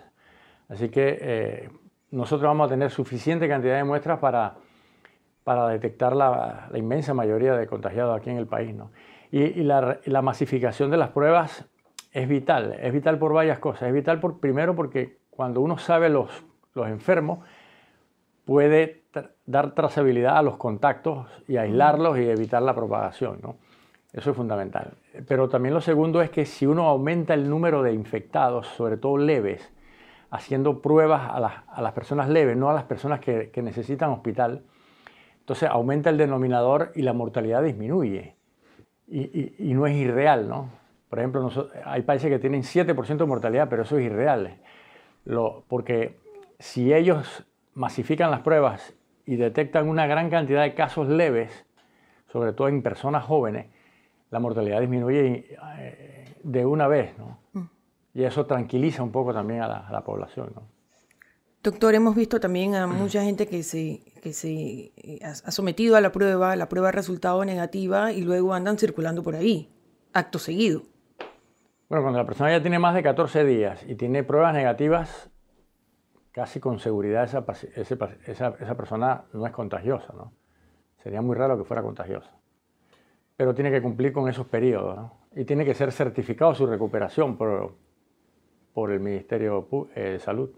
[0.70, 1.70] Así que eh,
[2.10, 4.56] nosotros vamos a tener suficiente cantidad de muestras para,
[5.44, 8.74] para detectar la, inmensa mayoría de contagiados aquí en el país.
[8.74, 8.92] ¿no?
[9.32, 11.66] Y, la, la, masificación de las pruebas
[12.12, 13.84] es vital, es vital por varias cosas.
[13.84, 16.30] Es vital por, primero porque cuando uno sabe los,
[16.74, 17.40] los enfermos,
[18.46, 19.04] puede
[19.46, 23.40] dar trazabilidad a los contactos y aislarlos y evitar la propagación.
[23.42, 23.58] ¿no?
[24.14, 24.94] Eso es fundamental.
[25.28, 29.18] Pero también lo segundo es que si uno aumenta el número de infectados, sobre todo
[29.18, 29.72] leves,
[30.30, 34.12] haciendo pruebas a las, a las personas leves, no a las personas que, que, necesitan
[34.12, 34.64] hospital,
[35.40, 38.36] entonces aumenta el denominador y la mortalidad disminuye.
[39.08, 40.70] Y, y, no es irreal, ¿no?
[41.10, 41.50] Por ejemplo,
[41.84, 44.62] hay países que tienen 7% de mortalidad, pero eso es irreal.
[45.26, 46.18] Lo, porque
[46.60, 48.94] si ellos masifican las pruebas
[49.26, 51.66] y detectan una gran cantidad de casos leves,
[52.32, 53.68] sobre todo en personas jóvenes,
[54.30, 57.40] la mortalidad disminuye eh, de una vez, ¿no?
[57.54, 57.70] Mm.
[58.14, 60.64] Y eso tranquiliza un poco también a la, población, ¿no?
[61.64, 66.02] Doctor, hemos visto también a mucha gente que se, que se eh, ha sometido a
[66.02, 69.70] la prueba, la prueba ha resultado negativa y luego andan circulando por ahí,
[70.14, 70.84] acto seguido.
[71.90, 75.31] Bueno, cuando la persona ya tiene más de 14 días y tiene pruebas negativas,
[76.32, 80.32] casi con seguridad esa, esa, persona no es contagiosa, ¿no?
[81.04, 82.32] Sería muy raro que fuera contagiosa.
[83.36, 85.18] Pero tiene que cumplir con esos periodos, ¿no?
[85.36, 87.76] Y tiene que ser certificado su recuperación por,
[88.74, 90.50] por el Ministerio de Salud.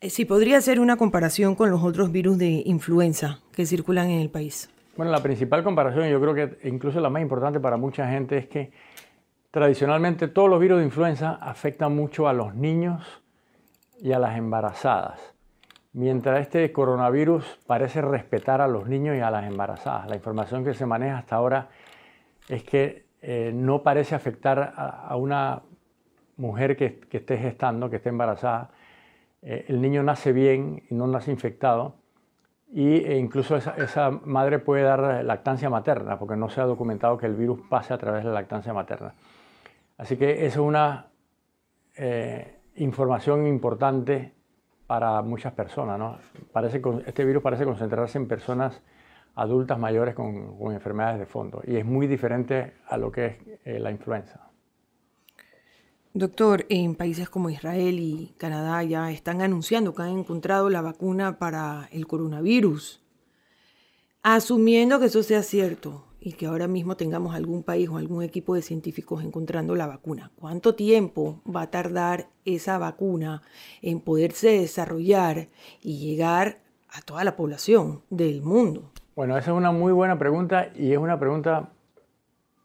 [0.00, 4.20] Eh, sí, podría ser una comparación con los otros virus de influenza que circulan en
[4.20, 4.70] el país.
[4.96, 8.46] Bueno, la principal comparación, yo creo que incluso la más importante para mucha gente, es
[8.48, 8.72] que
[9.50, 13.22] tradicionalmente todos los virus de influenza afectan mucho a los niños
[14.00, 15.20] y a las embarazadas,
[15.92, 20.08] mientras este coronavirus parece respetar a los niños y a las embarazadas.
[20.08, 21.68] La información que se maneja hasta ahora
[22.48, 25.62] es que eh, no parece afectar a, una
[26.36, 28.70] mujer que, esté gestando, que esté embarazada.
[29.42, 31.96] Eh, el niño nace bien y no nace infectado
[32.70, 37.26] y e incluso esa, madre puede dar lactancia materna, porque no se ha documentado que
[37.26, 39.14] el virus pase a través de la lactancia materna.
[39.96, 41.06] Así que eso es una
[41.96, 44.32] eh, información importante
[44.86, 45.98] para muchas personas.
[45.98, 46.18] ¿no?
[46.52, 48.80] Parece, este virus parece concentrarse en personas
[49.34, 53.78] adultas mayores con, enfermedades de fondo y es muy diferente a lo que es eh,
[53.78, 54.50] la influenza.
[56.14, 61.38] Doctor, en países como Israel y Canadá ya están anunciando que han encontrado la vacuna
[61.38, 63.04] para el coronavirus.
[64.22, 68.54] Asumiendo que eso sea cierto y que ahora mismo tengamos algún país o algún equipo
[68.54, 73.42] de científicos encontrando la vacuna, ¿cuánto tiempo va a tardar esa vacuna
[73.82, 75.48] en poderse desarrollar
[75.80, 76.58] y llegar
[76.90, 78.90] a toda la población del mundo?
[79.14, 81.70] Bueno, esa es una muy buena pregunta y es una pregunta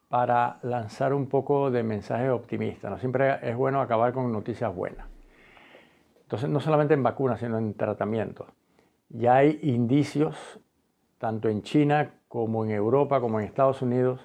[0.09, 2.89] para lanzar un poco de mensaje optimista.
[2.89, 2.99] ¿no?
[2.99, 5.07] Siempre es bueno acabar con noticias buenas.
[6.21, 8.47] Entonces, no solamente en vacunas, sino en tratamientos.
[9.09, 10.59] Ya hay indicios,
[11.23, 14.19] tanto en China como en Europa, como en Estados Unidos,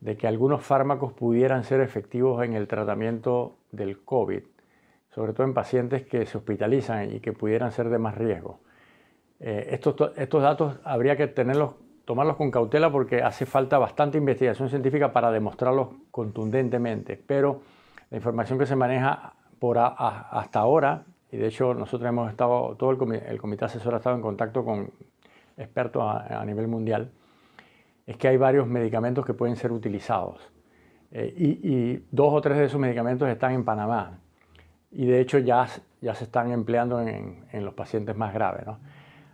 [0.00, 4.42] de que algunos fármacos pudieran ser efectivos en el tratamiento del COVID,
[5.08, 8.60] sobre todo en pacientes que se hospitalizan y que pudieran ser de más riesgo.
[9.40, 14.68] Eh, estos, estos datos habría que tenerlos tomarlos con cautela porque hace falta bastante investigación
[14.68, 17.62] científica para demostrarlos contundentemente, pero
[18.10, 22.90] la información que se maneja por hasta ahora, y de hecho nosotros hemos estado, todo
[22.90, 24.90] el, comité asesor ha estado en contacto con
[25.58, 27.10] expertos a, nivel mundial,
[28.06, 30.40] es que hay varios medicamentos que pueden ser utilizados.
[31.10, 34.18] Eh, y, dos o tres de esos medicamentos están en Panamá.
[34.90, 35.66] Y de hecho ya,
[36.00, 38.66] ya se están empleando en, en los pacientes más graves.
[38.66, 38.78] ¿no?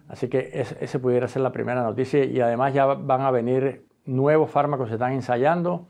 [0.09, 4.51] Así que ese, pudiera ser la primera noticia y además ya van a venir nuevos
[4.51, 5.87] fármacos se están ensayando.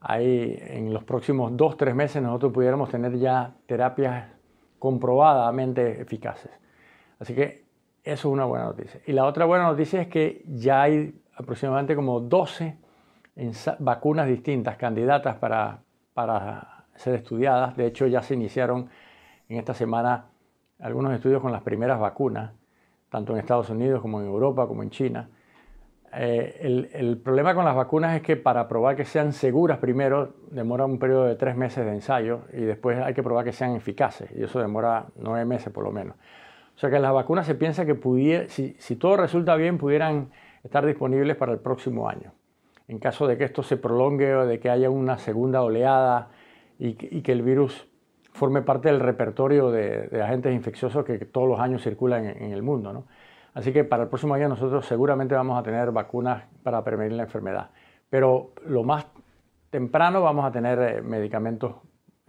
[0.00, 4.26] Ahí en los próximos dos, tres meses nosotros pudiéramos tener ya terapias
[4.78, 6.50] comprobadamente eficaces.
[7.18, 7.65] Así que
[8.06, 9.00] eso es una buena noticia.
[9.06, 12.78] Y la otra buena noticia es que ya hay aproximadamente como 12
[13.78, 15.80] vacunas distintas, candidatas para,
[16.14, 17.76] para ser estudiadas.
[17.76, 18.88] De hecho, ya se iniciaron
[19.48, 20.26] en esta semana
[20.80, 22.52] algunos estudios con las primeras vacunas
[23.08, 25.28] tanto en Estados Unidos como en Europa, como en China.
[26.12, 30.86] Eh, el, problema con las vacunas es que para probar que sean seguras primero demora
[30.86, 34.30] un periodo de tres meses de ensayo y después hay que probar que sean eficaces
[34.34, 36.16] y eso demora nueve meses por lo menos.
[36.76, 40.30] O sea que las vacunas se piensa que pudiera, si, todo resulta bien pudieran
[40.62, 42.32] estar disponibles para el próximo año.
[42.86, 46.28] En caso de que esto se prolongue o de que haya una segunda oleada
[46.78, 47.88] y, que el virus
[48.32, 52.92] forme parte del repertorio de, agentes infecciosos que todos los años circulan en, el mundo.
[52.92, 53.06] ¿no?
[53.54, 57.22] Así que para el próximo año nosotros seguramente vamos a tener vacunas para prevenir la
[57.22, 57.70] enfermedad.
[58.10, 59.06] Pero lo más
[59.70, 61.74] temprano vamos a tener eh, medicamentos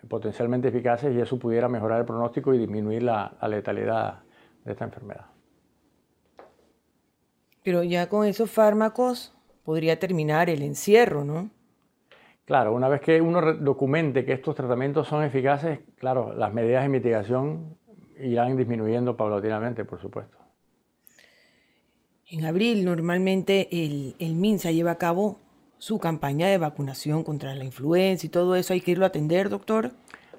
[0.07, 4.19] potencialmente eficaces y eso pudiera mejorar el pronóstico y disminuir la, la letalidad
[4.67, 5.25] de esta enfermedad.
[7.63, 11.49] Pero ya con esos fármacos podría terminar el encierro, ¿no?
[12.45, 16.89] Claro, una vez que uno documente que estos tratamientos son eficaces, claro, las medidas de
[16.89, 17.75] mitigación
[18.19, 20.37] irán disminuyendo paulatinamente, por supuesto.
[22.29, 25.39] En abril normalmente el, MINSA lleva a cabo
[25.77, 28.73] su campaña de vacunación contra la influenza y todo eso.
[28.73, 29.91] ¿Hay que irlo a atender, doctor?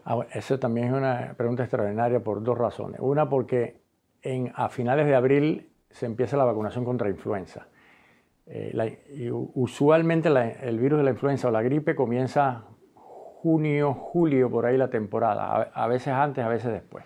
[0.05, 3.01] Ah, eso también es una pregunta extraordinaria por dos razones.
[3.01, 3.88] Una porque
[4.23, 7.69] en, a finales de abril se empieza la vacunación contra influenza.
[8.47, 10.29] Eh, usualmente
[10.62, 12.64] el virus de la influenza o la gripe comienza
[12.95, 17.05] junio, julio, por ahí la temporada, a, veces antes, a veces después.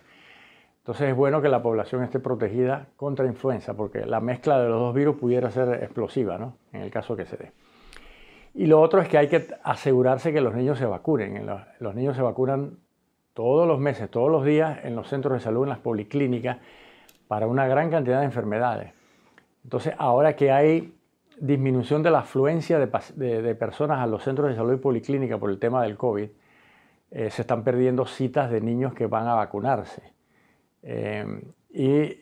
[0.79, 4.81] Entonces es bueno que la población esté protegida contra influenza, porque la mezcla de los
[4.81, 6.57] dos virus pudiera ser explosiva, ¿no?
[6.73, 7.53] En el caso que se dé.
[8.55, 11.47] Y lo otro es que hay que asegurarse que los niños se vacunen.
[11.47, 12.79] Los, los niños se vacunan
[13.35, 16.59] todos los meses, todos los días en los centros de salud, en las policlínicas,
[17.33, 18.93] para una gran cantidad de enfermedades.
[19.65, 20.93] Entonces, ahora que hay
[21.41, 25.59] disminución de la afluencia de, personas a los centros de salud y policlínica por el
[25.59, 26.29] tema del COVID,
[27.11, 30.13] eh, se están perdiendo citas de niños que van a vacunarse.
[30.83, 31.25] Eh,
[31.73, 32.21] y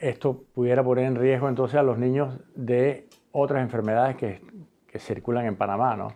[0.00, 4.40] esto pudiera poner en riesgo entonces a los niños de otras enfermedades que,
[4.86, 5.94] que circulan en Panamá.
[5.94, 6.08] ¿no?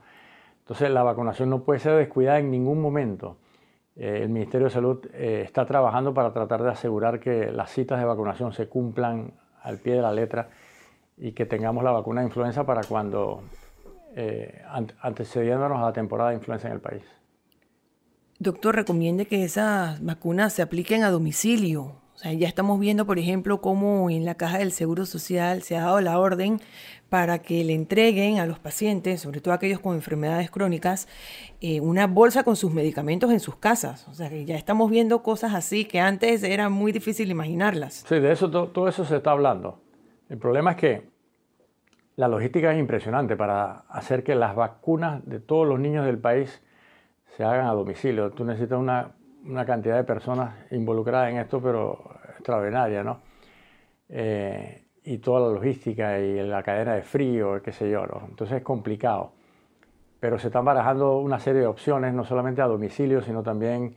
[0.61, 3.37] Entonces la vacunación no puede ser descuidada en ningún momento.
[3.97, 8.53] El Ministerio de Salud está trabajando para tratar de asegurar que las citas de vacunación
[8.53, 9.33] se cumplan
[9.63, 10.51] al pie de la letra
[11.17, 13.43] y que tengamos la vacuna de influenza para cuando
[14.15, 14.63] eh,
[15.03, 17.03] antecediéndonos a la temporada de influenza en el país.
[18.39, 21.97] Doctor, recomiende que esas vacunas se apliquen a domicilio.
[22.15, 25.77] O sea, ya estamos viendo, por ejemplo, cómo en la caja del Seguro Social se
[25.77, 26.61] ha dado la orden
[27.09, 31.09] para que le entreguen a los pacientes, sobre todo aquellos con enfermedades crónicas,
[31.61, 34.09] eh, una bolsa con sus medicamentos en sus casas.
[34.09, 38.05] O sea, que ya estamos viendo cosas así que antes era muy difícil imaginarlas.
[38.09, 39.81] Sí, de eso todo eso se está hablando.
[40.29, 41.17] El problema es que
[42.17, 46.63] la logística es impresionante para hacer que las vacunas de todos los niños del país
[47.37, 48.31] se hagan a domicilio.
[48.31, 49.15] Tú necesitas una,
[49.65, 53.21] cantidad de personas involucradas en esto, pero extraordinaria, ¿no?
[54.09, 58.05] Eh, y toda la logística y la cadena de frío, qué sé yo.
[58.29, 59.31] Entonces es complicado.
[60.19, 63.95] Pero se están barajando una serie de opciones, no solamente a domicilio, sino también,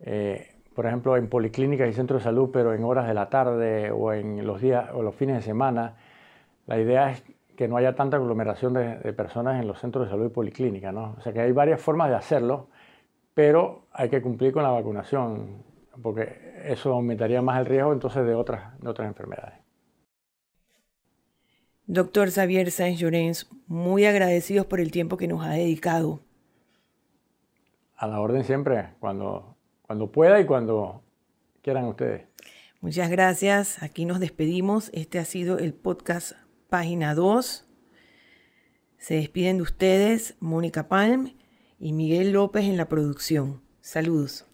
[0.00, 3.90] eh, por ejemplo, en policlínicas y centros de salud, pero en horas de la tarde
[3.90, 5.96] o en los días o los fines de semana.
[6.66, 7.22] La idea es
[7.54, 10.90] que no haya tanta aglomeración de, personas en los centros de salud y policlínica.
[10.90, 11.16] ¿no?
[11.18, 12.68] O sea que hay varias formas de hacerlo,
[13.34, 15.62] pero hay que cumplir con la vacunación,
[16.02, 19.69] porque eso aumentaría más el riesgo entonces de otras, de otras enfermedades.
[21.92, 26.20] Doctor Xavier Sáenz Llorens, muy agradecidos por el tiempo que nos ha dedicado.
[27.96, 31.02] A la orden siempre, cuando, cuando pueda y cuando
[31.62, 32.28] quieran ustedes.
[32.80, 33.82] Muchas gracias.
[33.82, 34.92] Aquí nos despedimos.
[34.94, 36.34] Este ha sido el podcast
[36.68, 37.66] página 2.
[38.98, 41.32] Se despiden de ustedes Mónica Palm
[41.80, 43.62] y Miguel López en la producción.
[43.80, 44.49] Saludos.